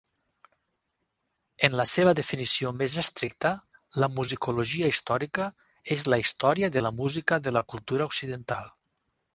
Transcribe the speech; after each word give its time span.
En 1.67 1.75
la 1.81 1.85
seva 1.91 2.13
definició 2.19 2.71
més 2.79 2.95
estricta, 3.03 3.51
la 4.05 4.09
musicologia 4.15 4.91
històrica 4.95 5.47
és 5.99 6.09
la 6.15 6.21
història 6.25 6.73
de 6.79 6.85
la 6.89 6.95
música 7.05 7.43
de 7.49 7.57
la 7.61 7.67
cultura 7.77 8.11
occidental. 8.13 8.77